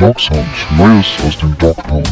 [0.00, 0.48] Dog Sound,
[0.78, 2.08] Neues aus dem Dog Pound.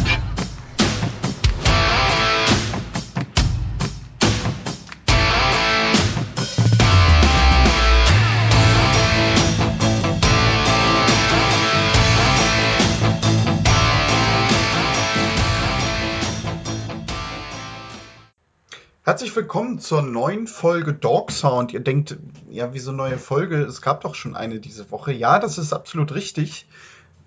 [19.03, 21.73] Herzlich willkommen zur neuen Folge Dog Sound.
[21.73, 22.19] Ihr denkt,
[22.51, 23.63] ja, wieso neue Folge?
[23.63, 25.11] Es gab doch schon eine diese Woche.
[25.11, 26.67] Ja, das ist absolut richtig.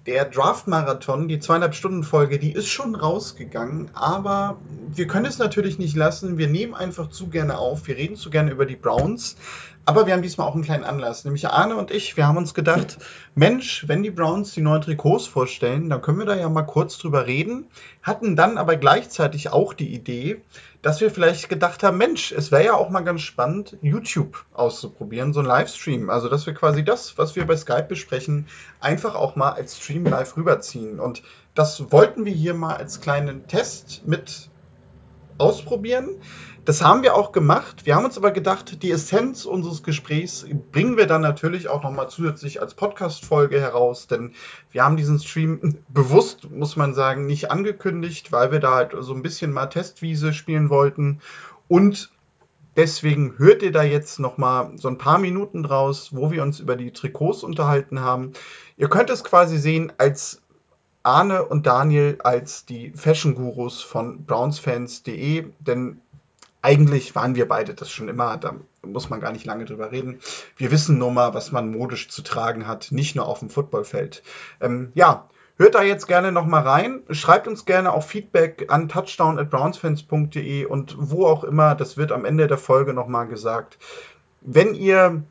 [0.07, 5.78] Der Draft-Marathon, die zweieinhalb Stunden Folge, die ist schon rausgegangen, aber wir können es natürlich
[5.78, 6.38] nicht lassen.
[6.38, 7.87] Wir nehmen einfach zu gerne auf.
[7.87, 9.37] Wir reden zu gerne über die Browns.
[9.84, 12.54] Aber wir haben diesmal auch einen kleinen Anlass, nämlich Arne und ich, wir haben uns
[12.54, 12.98] gedacht,
[13.34, 16.98] Mensch, wenn die Browns die neuen Trikots vorstellen, dann können wir da ja mal kurz
[16.98, 17.66] drüber reden,
[18.00, 20.41] hatten dann aber gleichzeitig auch die Idee,
[20.82, 25.32] dass wir vielleicht gedacht haben, Mensch, es wäre ja auch mal ganz spannend, YouTube auszuprobieren,
[25.32, 26.10] so ein Livestream.
[26.10, 28.46] Also, dass wir quasi das, was wir bei Skype besprechen,
[28.80, 31.00] einfach auch mal als Stream live rüberziehen.
[31.00, 31.22] Und
[31.55, 34.50] das wollten wir hier mal als kleinen Test mit
[35.38, 36.16] ausprobieren.
[36.64, 37.86] Das haben wir auch gemacht.
[37.86, 42.08] Wir haben uns aber gedacht, die Essenz unseres Gesprächs bringen wir dann natürlich auch nochmal
[42.08, 44.33] zusätzlich als Podcast-Folge heraus, denn
[44.70, 49.12] wir haben diesen Stream bewusst, muss man sagen, nicht angekündigt, weil wir da halt so
[49.12, 51.20] ein bisschen mal Testwiese spielen wollten.
[51.67, 52.12] Und
[52.77, 56.77] deswegen hört ihr da jetzt nochmal so ein paar Minuten draus, wo wir uns über
[56.77, 58.34] die Trikots unterhalten haben.
[58.77, 60.42] Ihr könnt es quasi sehen als
[61.03, 66.00] Arne und Daniel als die Fashion-Gurus von brownsfans.de, denn
[66.62, 70.20] eigentlich waren wir beide das schon immer, da muss man gar nicht lange drüber reden.
[70.56, 74.23] Wir wissen nur mal, was man modisch zu tragen hat, nicht nur auf dem Footballfeld.
[74.61, 77.03] Ähm, ja, hört da jetzt gerne nochmal rein.
[77.11, 82.47] Schreibt uns gerne auch Feedback an touchdown.brownsfans.de und wo auch immer, das wird am Ende
[82.47, 83.78] der Folge nochmal gesagt.
[84.41, 85.25] Wenn ihr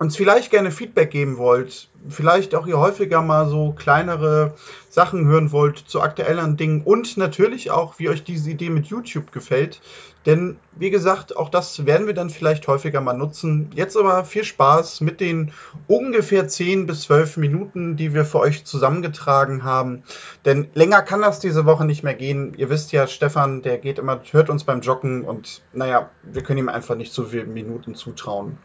[0.00, 4.54] uns vielleicht gerne Feedback geben wollt, vielleicht auch ihr häufiger mal so kleinere
[4.88, 9.30] Sachen hören wollt zu aktuellen Dingen und natürlich auch, wie euch diese Idee mit YouTube
[9.30, 9.82] gefällt.
[10.24, 13.70] Denn wie gesagt, auch das werden wir dann vielleicht häufiger mal nutzen.
[13.74, 15.52] Jetzt aber viel Spaß mit den
[15.86, 20.02] ungefähr 10 bis 12 Minuten, die wir für euch zusammengetragen haben.
[20.46, 22.54] Denn länger kann das diese Woche nicht mehr gehen.
[22.56, 26.60] Ihr wisst ja, Stefan, der geht immer, hört uns beim Joggen und naja, wir können
[26.60, 28.56] ihm einfach nicht so viele Minuten zutrauen.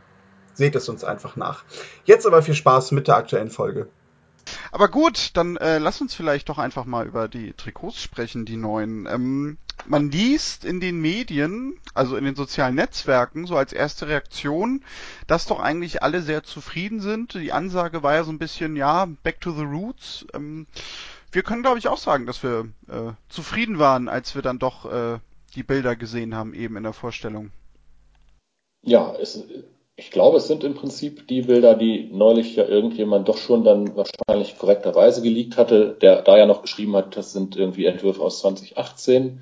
[0.55, 1.63] Seht es uns einfach nach.
[2.05, 3.88] Jetzt aber viel Spaß mit der aktuellen Folge.
[4.71, 8.57] Aber gut, dann äh, lass uns vielleicht doch einfach mal über die Trikots sprechen, die
[8.57, 9.07] neuen.
[9.07, 9.57] Ähm,
[9.88, 14.83] man liest in den Medien, also in den sozialen Netzwerken, so als erste Reaktion,
[15.27, 17.33] dass doch eigentlich alle sehr zufrieden sind.
[17.33, 20.25] Die Ansage war ja so ein bisschen, ja, back to the roots.
[20.33, 20.67] Ähm,
[21.31, 24.91] wir können, glaube ich, auch sagen, dass wir äh, zufrieden waren, als wir dann doch
[24.91, 25.19] äh,
[25.55, 27.51] die Bilder gesehen haben, eben in der Vorstellung.
[28.81, 29.43] Ja, es
[29.97, 33.95] ich glaube, es sind im Prinzip die Bilder, die neulich ja irgendjemand doch schon dann
[33.95, 38.39] wahrscheinlich korrekterweise geleakt hatte, der da ja noch geschrieben hat, das sind irgendwie Entwürfe aus
[38.39, 39.41] 2018.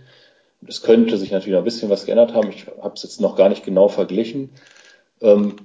[0.68, 2.50] Es könnte sich natürlich ein bisschen was geändert haben.
[2.50, 4.52] Ich habe es jetzt noch gar nicht genau verglichen.
[5.22, 5.56] Ähm,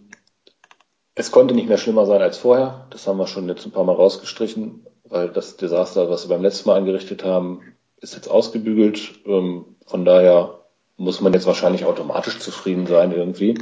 [1.14, 2.86] es konnte nicht mehr schlimmer sein als vorher.
[2.90, 6.42] Das haben wir schon jetzt ein paar Mal rausgestrichen, weil das Desaster, was wir beim
[6.42, 9.20] letzten Mal angerichtet haben, ist jetzt ausgebügelt.
[9.26, 10.60] Ähm, von daher
[10.96, 13.54] muss man jetzt wahrscheinlich automatisch zufrieden sein irgendwie.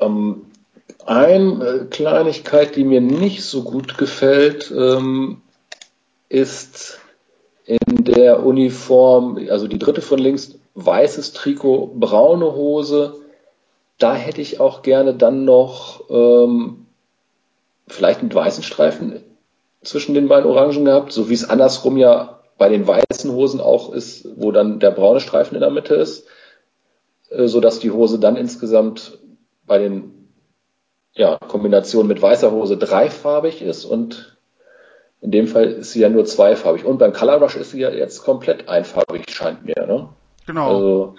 [0.00, 0.46] Ähm,
[1.04, 5.42] eine äh, Kleinigkeit, die mir nicht so gut gefällt, ähm,
[6.28, 6.98] ist
[7.64, 13.14] in der Uniform, also die dritte von links, weißes Trikot, braune Hose.
[13.98, 16.86] Da hätte ich auch gerne dann noch ähm,
[17.88, 19.22] vielleicht mit weißen Streifen
[19.82, 23.92] zwischen den beiden Orangen gehabt, so wie es andersrum ja bei den weißen Hosen auch
[23.92, 26.26] ist, wo dann der braune Streifen in der Mitte ist,
[27.30, 29.18] äh, so die Hose dann insgesamt
[29.66, 30.30] bei den
[31.14, 34.36] ja, Kombinationen mit weißer Hose dreifarbig ist und
[35.20, 36.84] in dem Fall ist sie ja nur zweifarbig.
[36.84, 39.86] Und beim Color Rush ist sie ja jetzt komplett einfarbig, scheint mir.
[39.86, 40.10] Ne?
[40.46, 40.68] Genau.
[40.68, 41.14] Also,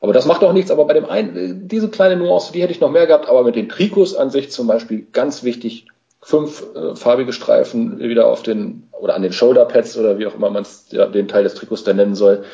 [0.00, 0.70] aber das macht auch nichts.
[0.70, 3.28] Aber bei dem einen, diese kleine Nuance, die hätte ich noch mehr gehabt.
[3.28, 5.88] Aber mit den Trikots an sich zum Beispiel ganz wichtig,
[6.20, 10.34] fünf äh, farbige Streifen wieder auf den oder an den Shoulder Pads oder wie auch
[10.34, 12.44] immer man ja, den Teil des Trikots da nennen soll.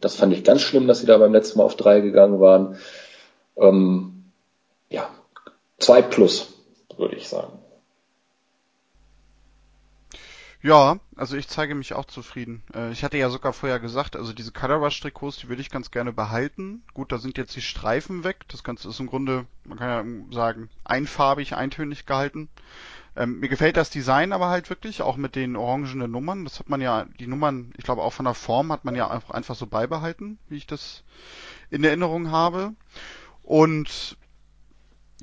[0.00, 2.76] Das fand ich ganz schlimm, dass sie da beim letzten Mal auf drei gegangen waren.
[3.56, 4.09] Ähm,
[4.90, 5.08] ja,
[5.78, 6.52] zwei plus,
[6.96, 7.58] würde ich sagen.
[10.62, 12.62] Ja, also ich zeige mich auch zufrieden.
[12.74, 15.70] Äh, ich hatte ja sogar vorher gesagt, also diese Color Rush Trikots, die würde ich
[15.70, 16.82] ganz gerne behalten.
[16.92, 18.44] Gut, da sind jetzt die Streifen weg.
[18.48, 19.88] Das Ganze ist im Grunde, man kann
[20.30, 22.50] ja sagen, einfarbig, eintönig gehalten.
[23.16, 26.44] Ähm, mir gefällt das Design aber halt wirklich, auch mit den orangenen Nummern.
[26.44, 29.08] Das hat man ja, die Nummern, ich glaube auch von der Form hat man ja
[29.08, 31.04] einfach, einfach so beibehalten, wie ich das
[31.70, 32.74] in Erinnerung habe.
[33.42, 34.18] Und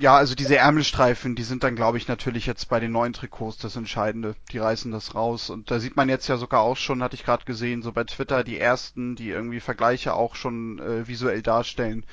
[0.00, 3.58] Ja, also diese Ärmelstreifen, die sind dann, glaube ich, natürlich jetzt bei den neuen Trikots
[3.58, 4.36] das Entscheidende.
[4.52, 5.50] Die reißen das raus.
[5.50, 8.04] Und da sieht man jetzt ja sogar auch schon, hatte ich gerade gesehen, so bei
[8.04, 12.06] Twitter die ersten, die irgendwie Vergleiche auch schon äh, visuell darstellen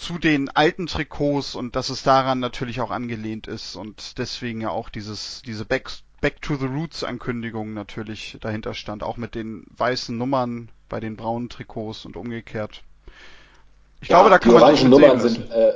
[0.00, 4.70] zu den alten Trikots und dass es daran natürlich auch angelehnt ist und deswegen ja
[4.70, 5.90] auch dieses, diese Back,
[6.22, 11.16] Back to the Roots Ankündigung natürlich dahinter stand, auch mit den weißen Nummern bei den
[11.16, 12.82] braunen Trikots und umgekehrt.
[14.00, 15.72] Ich ja, glaube, da kann die man orangen Nummern sind äh,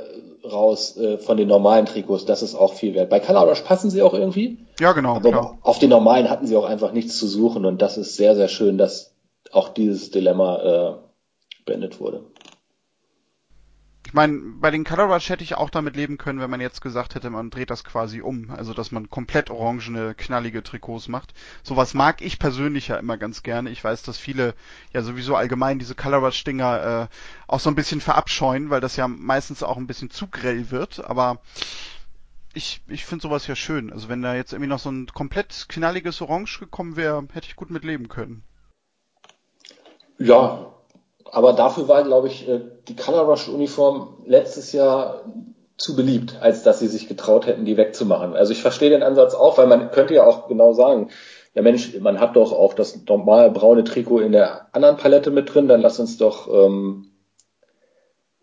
[0.51, 3.09] raus äh, von den normalen Trikots, das ist auch viel wert.
[3.09, 4.59] Bei Color Rush passen sie auch irgendwie.
[4.79, 5.15] Ja, genau.
[5.15, 5.57] Aber klar.
[5.61, 8.47] auf den normalen hatten sie auch einfach nichts zu suchen und das ist sehr, sehr
[8.47, 9.15] schön, dass
[9.51, 10.93] auch dieses Dilemma äh,
[11.65, 12.21] beendet wurde.
[14.15, 17.15] Meine, bei den Color Rush hätte ich auch damit leben können, wenn man jetzt gesagt
[17.15, 18.49] hätte, man dreht das quasi um.
[18.49, 21.33] Also, dass man komplett orangene, knallige Trikots macht.
[21.63, 23.71] Sowas mag ich persönlich ja immer ganz gerne.
[23.71, 24.53] Ich weiß, dass viele
[24.93, 27.15] ja sowieso allgemein diese Color Rush Dinger äh,
[27.51, 31.03] auch so ein bisschen verabscheuen, weil das ja meistens auch ein bisschen zu grell wird.
[31.03, 31.41] Aber
[32.53, 33.91] ich, ich finde sowas ja schön.
[33.91, 37.57] Also, wenn da jetzt irgendwie noch so ein komplett knalliges Orange gekommen wäre, hätte ich
[37.57, 38.43] gut mit leben können.
[40.19, 40.71] Ja,
[41.31, 45.23] aber dafür war, glaube ich, äh, die Color Rush Uniform letztes Jahr
[45.77, 48.35] zu beliebt, als dass sie sich getraut hätten, die wegzumachen.
[48.35, 51.09] Also ich verstehe den Ansatz auch, weil man könnte ja auch genau sagen,
[51.53, 55.53] ja Mensch, man hat doch auch das normale braune Trikot in der anderen Palette mit
[55.53, 57.11] drin, dann lass uns doch ähm,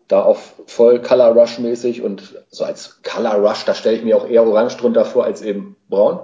[0.07, 4.17] da auf voll Color Rush mäßig und so als Color Rush, da stelle ich mir
[4.17, 6.19] auch eher orange drunter vor als eben braun.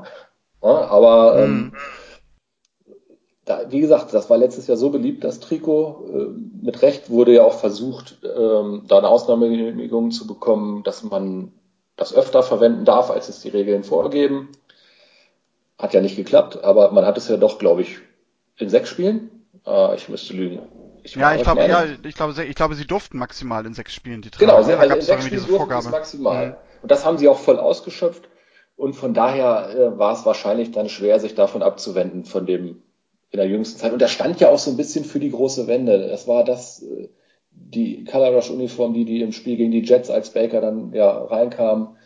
[0.61, 1.71] Ja, aber ähm, mhm
[3.49, 6.05] da, wie gesagt, das war letztes Jahr so beliebt, das Trikot.
[6.07, 11.51] Äh, mit Recht wurde ja auch versucht, ähm, da eine Ausnahmegenehmigung zu bekommen, dass man
[11.95, 14.49] das öfter verwenden darf, als es die Regeln vorgeben.
[15.79, 17.97] Hat ja nicht geklappt, aber man hat es ja doch, glaube ich,
[18.57, 19.31] in sechs Spielen.
[19.65, 20.59] Äh, ich müsste lügen.
[21.01, 24.21] Ich ja, ich glaube, ja, ich glaube, ich glaube, sie durften maximal in sechs Spielen
[24.21, 26.49] die Genau, also in sechs Spielen durften sie maximal.
[26.49, 26.55] Mhm.
[26.83, 28.29] Und das haben sie auch voll ausgeschöpft.
[28.75, 32.83] Und von daher äh, war es wahrscheinlich dann schwer, sich davon abzuwenden, von dem
[33.31, 33.93] in der jüngsten Zeit.
[33.93, 36.07] Und er stand ja auch so ein bisschen für die große Wende.
[36.07, 37.09] Das war das, äh,
[37.51, 41.09] die Color Rush Uniform, die, die im Spiel gegen die Jets als Baker dann ja
[41.09, 41.97] reinkam,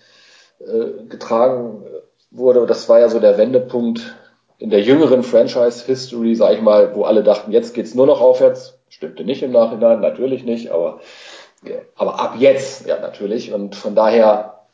[0.60, 1.84] äh, getragen
[2.32, 2.66] wurde.
[2.66, 4.16] Das war ja so der Wendepunkt
[4.58, 8.22] in der jüngeren Franchise History, sag ich mal, wo alle dachten, jetzt geht's nur noch
[8.22, 8.80] aufwärts.
[8.90, 11.00] Stimmte nicht im Nachhinein, natürlich nicht, aber,
[11.96, 13.52] aber ab jetzt, ja, natürlich.
[13.52, 14.66] Und von daher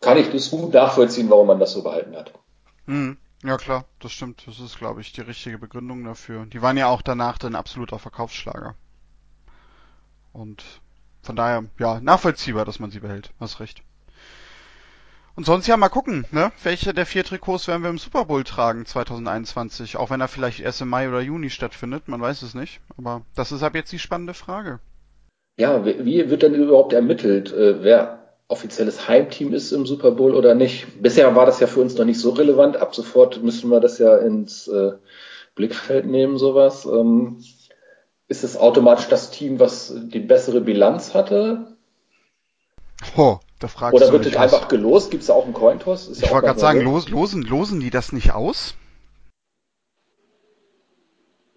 [0.00, 2.32] kann ich das gut nachvollziehen, warum man das so behalten hat.
[2.86, 3.16] Hm.
[3.44, 4.46] Ja klar, das stimmt.
[4.46, 6.46] Das ist, glaube ich, die richtige Begründung dafür.
[6.46, 8.74] Die waren ja auch danach dann absoluter Verkaufsschlager.
[10.32, 10.64] Und
[11.22, 13.30] von daher, ja, nachvollziehbar, dass man sie behält.
[13.38, 13.82] Hast recht.
[15.36, 16.50] Und sonst ja mal gucken, ne?
[16.64, 19.96] Welche der vier Trikots werden wir im Super Bowl tragen 2021?
[19.96, 22.80] Auch wenn er vielleicht erst im Mai oder Juni stattfindet, man weiß es nicht.
[22.96, 24.80] Aber das ist ab jetzt die spannende Frage.
[25.56, 30.54] Ja, wie wird denn überhaupt ermittelt, äh, wer offizielles Heimteam ist im Super Bowl oder
[30.54, 31.02] nicht.
[31.02, 32.78] Bisher war das ja für uns noch nicht so relevant.
[32.78, 34.92] Ab sofort müssen wir das ja ins äh,
[35.54, 36.86] Blickfeld nehmen, sowas.
[36.86, 37.44] Ähm,
[38.26, 41.76] ist es automatisch das Team, was die bessere Bilanz hatte?
[43.16, 45.10] Oh, da fragst Oder wird es einfach gelost?
[45.10, 46.10] Gibt es da auch einen Cointoss?
[46.10, 48.74] Ich ja wollte gerade sagen, los, losen, losen die das nicht aus?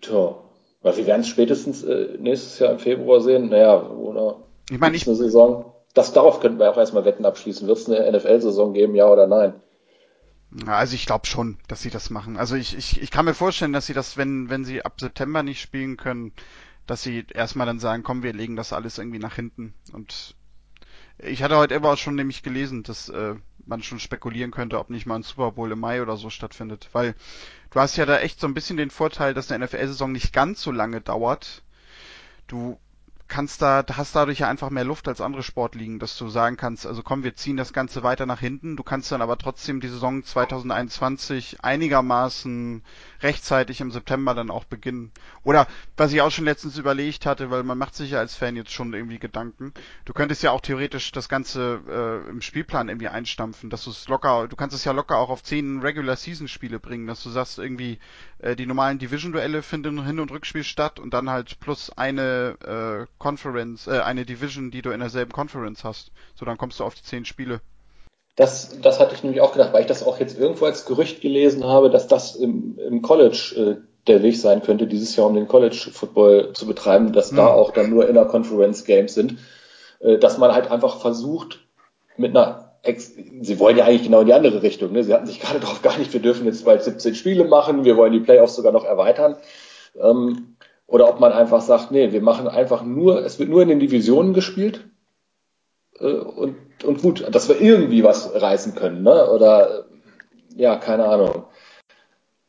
[0.02, 0.36] Tja,
[0.82, 3.50] weil wir werden es spätestens äh, nächstes Jahr im Februar sehen.
[3.50, 4.42] Naja, oder?
[4.70, 7.68] Ich meine, ich, eine Saison das, darauf könnten wir auch erstmal Wetten abschließen.
[7.68, 9.54] Wird es eine NFL-Saison geben, ja oder nein?
[10.68, 12.38] Also ich glaube schon, dass sie das machen.
[12.38, 15.44] Also ich, ich, ich kann mir vorstellen, dass sie das, wenn, wenn sie ab September
[15.44, 16.34] nicht spielen können,
[16.88, 19.74] dass sie erstmal dann sagen, komm, wir legen das alles irgendwie nach hinten.
[19.94, 20.36] Und
[21.20, 24.89] ich hatte heute aber auch schon nämlich gelesen, dass äh, man schon spekulieren könnte, ob
[24.89, 26.89] nicht mal ein Super Bowl im Mai oder so stattfindet.
[26.92, 27.15] Weil
[27.70, 30.62] du hast ja da echt so ein bisschen den Vorteil, dass eine NFL-Saison nicht ganz
[30.62, 31.63] so lange dauert.
[32.48, 32.77] Du
[33.32, 36.86] kannst da, hast dadurch ja einfach mehr Luft als andere Sportligen, dass du sagen kannst,
[36.86, 38.76] also komm, wir ziehen das Ganze weiter nach hinten.
[38.76, 42.84] Du kannst dann aber trotzdem die Saison 2021 einigermaßen
[43.22, 45.12] rechtzeitig im September dann auch beginnen.
[45.44, 48.58] Oder was ich auch schon letztens überlegt hatte, weil man macht sich ja als Fan
[48.58, 49.74] jetzt schon irgendwie Gedanken.
[50.04, 54.10] Du könntest ja auch theoretisch das Ganze äh, im Spielplan irgendwie einstampfen, dass du es
[54.10, 57.30] locker, du kannst es ja locker auch auf zehn Regular Season Spiele bringen, dass du
[57.30, 57.98] sagst irgendwie
[58.41, 62.57] äh, die normalen Division Duelle finden Hin- und Rückspiel statt und dann halt plus eine
[62.65, 66.12] äh, Conference, äh, eine Division, die du in derselben Conference hast.
[66.36, 67.62] So, dann kommst du auf die zehn Spiele.
[68.36, 71.21] Das, das hatte ich nämlich auch gedacht, weil ich das auch jetzt irgendwo als Gerücht
[71.21, 75.36] gelesen habe, dass das im, im College äh, der Weg sein könnte, dieses Jahr um
[75.36, 77.38] den College Football zu betreiben, dass mhm.
[77.38, 79.38] da auch dann nur Inner Conference Games sind,
[80.00, 81.60] äh, dass man halt einfach versucht,
[82.17, 84.92] mit einer Sie wollen ja eigentlich genau in die andere Richtung.
[84.92, 85.04] Ne?
[85.04, 88.14] Sie hatten sich gerade darauf nicht, wir dürfen jetzt bald 17 Spiele machen, wir wollen
[88.14, 89.36] die Playoffs sogar noch erweitern.
[90.00, 90.58] Ähm,
[90.88, 93.80] oder ob man einfach sagt, nee, wir machen einfach nur, es wird nur in den
[93.80, 94.86] Divisionen gespielt
[96.00, 99.30] äh, und und gut, dass wir irgendwie was reißen können, ne?
[99.30, 99.86] Oder
[100.56, 101.46] ja, keine Ahnung.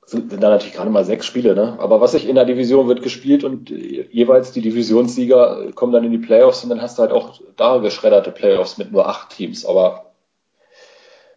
[0.05, 1.77] Sind, sind da natürlich gerade mal sechs Spiele, ne?
[1.79, 6.13] Aber was ich in der Division wird gespielt und jeweils die Divisionssieger kommen dann in
[6.13, 9.65] die Playoffs und dann hast du halt auch da geschredderte Playoffs mit nur acht Teams.
[9.65, 10.12] Aber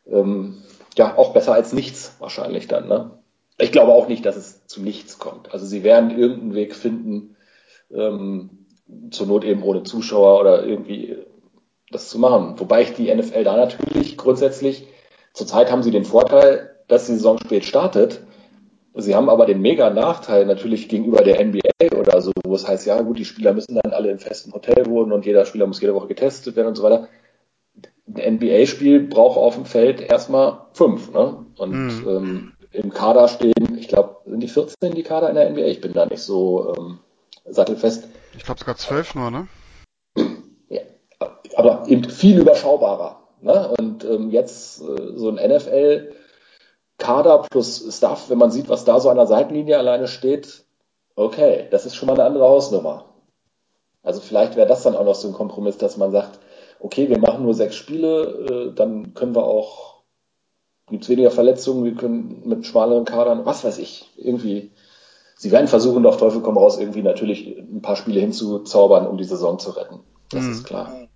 [0.07, 0.63] ähm,
[0.97, 3.11] ja, auch besser als nichts wahrscheinlich dann, ne?
[3.57, 5.53] Ich glaube auch nicht, dass es zu nichts kommt.
[5.53, 7.37] Also sie werden irgendeinen Weg finden,
[7.89, 8.65] ähm,
[9.11, 11.17] zur Not eben ohne Zuschauer oder irgendwie
[11.89, 12.59] das zu machen.
[12.59, 14.87] Wobei ich die NFL da natürlich grundsätzlich,
[15.33, 18.21] zurzeit haben sie den Vorteil, dass die Saison spät startet.
[18.93, 22.85] Sie haben aber den mega Nachteil natürlich gegenüber der NBA oder so, wo es heißt,
[22.85, 25.81] ja gut, die Spieler müssen dann alle im festen Hotel wohnen und jeder Spieler muss
[25.81, 27.09] jede Woche getestet werden und so weiter.
[28.07, 31.11] Ein NBA-Spiel braucht auf dem Feld erstmal fünf.
[31.11, 31.45] Ne?
[31.57, 32.07] Und mhm.
[32.07, 35.65] ähm, im Kader stehen, ich glaube, sind die 14 die Kader in der NBA?
[35.65, 36.99] Ich bin da nicht so ähm,
[37.45, 38.07] sattelfest.
[38.37, 39.47] Ich glaube sogar zwölf nur, ne?
[40.69, 40.81] Ja,
[41.55, 43.21] aber eben viel überschaubarer.
[43.41, 43.73] Ne?
[43.79, 49.09] Und ähm, jetzt äh, so ein NFL-Kader plus Stuff, wenn man sieht, was da so
[49.09, 50.65] an der Seitenlinie alleine steht,
[51.15, 53.05] okay, das ist schon mal eine andere Hausnummer.
[54.03, 56.39] Also vielleicht wäre das dann auch noch so ein Kompromiss, dass man sagt,
[56.85, 60.03] okay, wir machen nur sechs Spiele, äh, dann können wir auch,
[60.87, 64.71] gibt es weniger Verletzungen, wir können mit schmaleren Kadern, was weiß ich, irgendwie
[65.35, 69.23] sie werden versuchen, doch Teufel komm raus, irgendwie natürlich ein paar Spiele hinzuzaubern, um die
[69.23, 70.01] Saison zu retten.
[70.29, 70.51] Das mhm.
[70.51, 71.07] ist klar.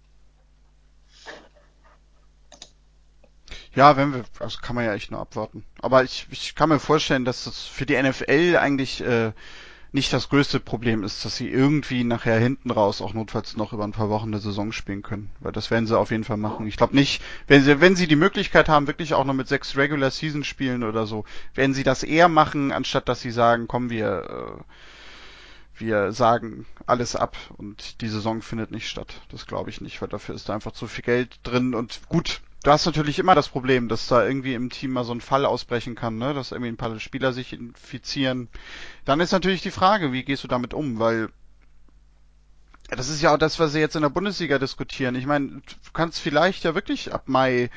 [3.75, 5.63] Ja, wenn wir, also kann man ja echt nur abwarten.
[5.83, 9.31] Aber ich, ich kann mir vorstellen, dass das für die NFL eigentlich äh,
[9.91, 13.83] nicht das größte Problem ist, dass sie irgendwie nachher hinten raus auch notfalls noch über
[13.83, 15.31] ein paar Wochen eine Saison spielen können.
[15.39, 16.67] Weil das werden sie auf jeden Fall machen.
[16.67, 19.75] Ich glaube nicht, wenn sie, wenn sie die Möglichkeit haben, wirklich auch noch mit sechs
[19.77, 23.89] Regular Season spielen oder so, werden sie das eher machen, anstatt dass sie sagen, komm,
[23.89, 29.21] wir, äh, wir sagen alles ab und die Saison findet nicht statt.
[29.31, 32.41] Das glaube ich nicht, weil dafür ist da einfach zu viel Geld drin und gut,
[32.63, 35.45] du hast natürlich immer das Problem, dass da irgendwie im Team mal so ein Fall
[35.45, 36.33] ausbrechen kann, ne?
[36.33, 38.49] dass irgendwie ein paar Spieler sich infizieren.
[39.05, 40.99] Dann ist natürlich die Frage, wie gehst du damit um?
[40.99, 41.29] Weil
[42.89, 45.15] das ist ja auch das, was sie jetzt in der Bundesliga diskutieren.
[45.15, 47.69] Ich meine, du kannst vielleicht ja wirklich ab Mai,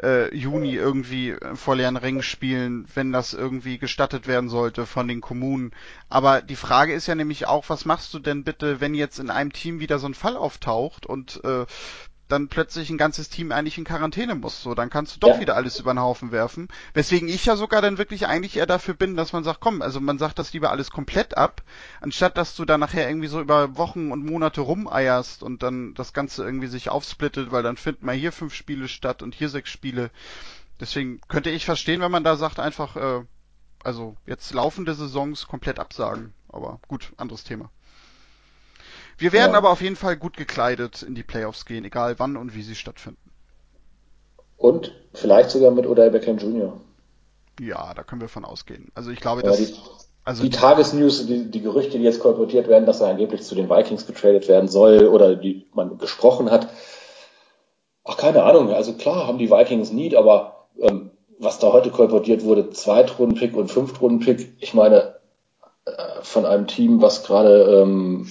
[0.00, 5.20] äh, Juni irgendwie vor leeren Ringen spielen, wenn das irgendwie gestattet werden sollte von den
[5.20, 5.72] Kommunen.
[6.08, 9.30] Aber die Frage ist ja nämlich auch, was machst du denn bitte, wenn jetzt in
[9.30, 11.66] einem Team wieder so ein Fall auftaucht und äh,
[12.32, 14.62] dann plötzlich ein ganzes Team eigentlich in Quarantäne muss.
[14.62, 15.40] So, dann kannst du doch ja.
[15.40, 16.68] wieder alles über den Haufen werfen.
[16.94, 20.00] Weswegen ich ja sogar dann wirklich eigentlich eher dafür bin, dass man sagt, komm, also
[20.00, 21.62] man sagt das lieber alles komplett ab,
[22.00, 26.12] anstatt dass du dann nachher irgendwie so über Wochen und Monate rumeierst und dann das
[26.12, 29.70] Ganze irgendwie sich aufsplittet, weil dann finden mal hier fünf Spiele statt und hier sechs
[29.70, 30.10] Spiele.
[30.80, 33.24] Deswegen könnte ich verstehen, wenn man da sagt einfach, äh,
[33.84, 36.32] also jetzt laufende Saisons komplett absagen.
[36.48, 37.70] Aber gut, anderes Thema.
[39.18, 39.58] Wir werden ja.
[39.58, 42.74] aber auf jeden Fall gut gekleidet in die Playoffs gehen, egal wann und wie sie
[42.74, 43.18] stattfinden.
[44.56, 46.80] Und vielleicht sogar mit Odell Beckham Jr.
[47.60, 48.90] Ja, da können wir von ausgehen.
[48.94, 49.74] Also ich glaube, ja, dass die,
[50.24, 53.68] also die Tagesnews, die, die Gerüchte, die jetzt kolportiert werden, dass er angeblich zu den
[53.68, 56.68] Vikings getradet werden soll oder die man gesprochen hat.
[58.04, 58.72] Ach, keine Ahnung.
[58.72, 63.68] Also klar haben die Vikings Need, aber ähm, was da heute kolportiert wurde, Zweitrunden-Pick und
[63.68, 65.16] Fünftrunden-Pick, ich meine,
[65.84, 65.92] äh,
[66.22, 68.28] von einem Team, was gerade ähm,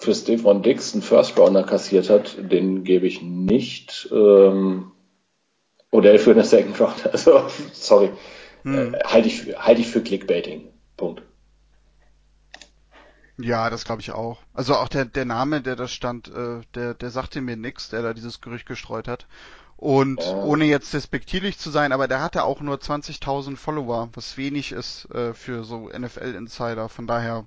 [0.00, 4.08] für Stefan Dix einen First Rounder kassiert hat, den gebe ich nicht.
[4.10, 4.92] Ähm,
[5.90, 7.06] Odell für eine Second Round.
[7.12, 8.10] Also, sorry.
[8.62, 8.94] Hm.
[8.94, 10.68] Äh, halte ich, halte ich für Clickbaiting.
[10.96, 11.22] Punkt.
[13.38, 14.38] Ja, das glaube ich auch.
[14.52, 18.02] Also auch der, der Name, der da stand, äh, der, der sagte mir nix, der
[18.02, 19.26] da dieses Gerücht gestreut hat.
[19.76, 20.34] Und ja.
[20.34, 25.06] ohne jetzt despektierlich zu sein, aber der hatte auch nur 20.000 Follower, was wenig ist
[25.14, 26.90] äh, für so NFL-Insider.
[26.90, 27.46] Von daher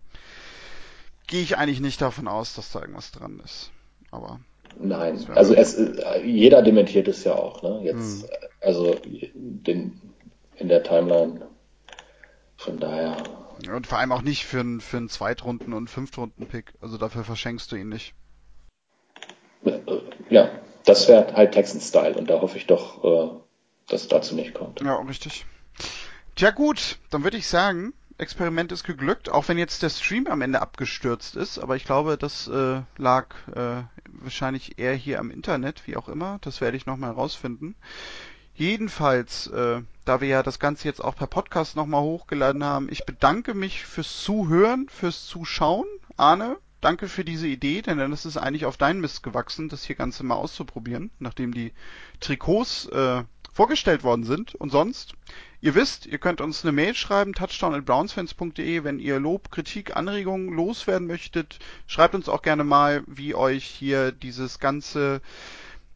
[1.28, 3.72] gehe ich eigentlich nicht davon aus, dass da irgendwas dran ist.
[4.12, 4.40] Aber.
[4.80, 5.80] Nein, also es,
[6.24, 7.82] jeder dementiert es ja auch, ne?
[7.84, 8.30] Jetzt, hm.
[8.62, 10.02] also den,
[10.58, 11.48] in der Timeline.
[12.58, 13.18] Von daher.
[13.72, 16.74] Und vor allem auch nicht für einen für einen Zweitrunden- und Fünftrunden-Pick.
[16.82, 18.14] Also dafür verschenkst du ihn nicht.
[20.30, 20.50] Ja,
[20.86, 23.30] das wäre halt Texan-Style und da hoffe ich doch, äh,
[23.88, 24.82] dass es dazu nicht kommt.
[24.82, 25.46] Ja, richtig.
[26.36, 30.42] Tja gut, dann würde ich sagen, Experiment ist geglückt, auch wenn jetzt der Stream am
[30.42, 35.88] Ende abgestürzt ist, aber ich glaube, das äh, lag äh, wahrscheinlich eher hier am Internet,
[35.88, 36.38] wie auch immer.
[36.42, 37.76] Das werde ich nochmal rausfinden.
[38.56, 43.06] Jedenfalls, äh, da wir ja das Ganze jetzt auch per Podcast nochmal hochgeladen haben, ich
[43.06, 45.88] bedanke mich fürs Zuhören, fürs Zuschauen.
[46.18, 49.96] Arne, danke für diese Idee, denn das ist eigentlich auf deinen Mist gewachsen, das hier
[49.96, 51.74] Ganze mal auszuprobieren, nachdem die
[52.20, 54.54] Trikots äh, vorgestellt worden sind.
[54.54, 55.14] Und sonst,
[55.64, 61.08] Ihr wisst, ihr könnt uns eine Mail schreiben, touchdown@brownsfans.de, wenn ihr Lob, Kritik, Anregungen loswerden
[61.08, 61.58] möchtet.
[61.88, 65.22] Schreibt uns auch gerne mal, wie euch hier dieses ganze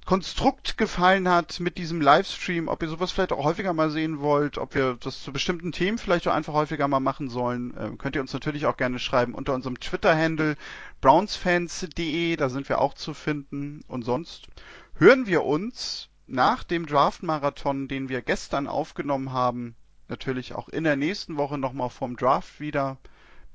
[0.05, 4.57] Konstrukt gefallen hat mit diesem Livestream, ob ihr sowas vielleicht auch häufiger mal sehen wollt,
[4.57, 8.15] ob wir das zu bestimmten Themen vielleicht auch einfach häufiger mal machen sollen, äh, könnt
[8.15, 10.55] ihr uns natürlich auch gerne schreiben unter unserem Twitter-Handle
[11.01, 13.83] brownsfans.de, da sind wir auch zu finden.
[13.89, 14.47] Und sonst
[14.95, 19.75] hören wir uns nach dem Draft-Marathon, den wir gestern aufgenommen haben,
[20.10, 22.98] natürlich auch in der nächsten Woche nochmal vom Draft wieder.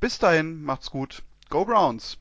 [0.01, 1.23] Bis dahin, macht's gut.
[1.51, 2.19] Go Browns!